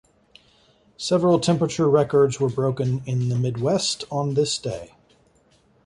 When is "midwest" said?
3.37-4.03